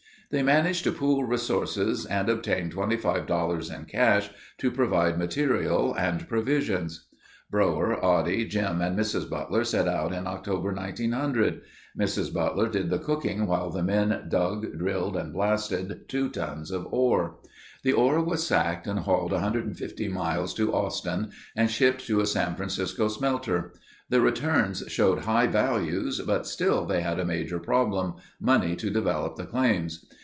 [0.37, 7.05] They managed to pool resources and obtained $25 in cash to provide material and provisions.
[7.51, 9.29] Brougher, Oddie, Jim, and Mrs.
[9.29, 11.59] Butler set out in October, 1900.
[11.99, 12.33] Mrs.
[12.33, 17.39] Butler did the cooking while the men dug, drilled, and blasted two tons of ore.
[17.83, 22.55] The ore was sacked and hauled 150 miles to Austin and shipped to a San
[22.55, 23.73] Francisco smelter.
[24.07, 29.45] The returns showed high values but still they had a major problem—money to develop the
[29.45, 30.05] claims.